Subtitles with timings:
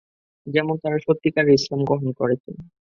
[0.47, 2.55] যেমন তারা সত্যিকারে ইসলাম গ্রহণ করেছেন।